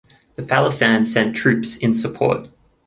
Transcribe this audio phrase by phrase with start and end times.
[0.35, 2.47] The Faliscans sent troops in support.